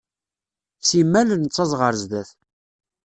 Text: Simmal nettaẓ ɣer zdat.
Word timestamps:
Simmal 0.87 1.27
nettaẓ 1.39 1.71
ɣer 1.79 1.93
zdat. 2.01 2.29